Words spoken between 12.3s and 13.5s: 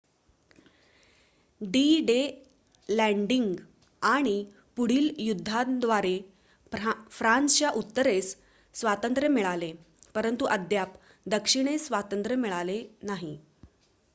मिळाले नाही